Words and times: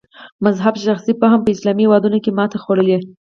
مذهب 0.45 0.73
شخصي 0.85 1.11
فهم 1.21 1.39
په 1.43 1.49
اسلامي 1.55 1.83
هېوادونو 1.85 2.17
کې 2.23 2.31
ماتې 2.37 2.57
خوړلې. 2.63 2.97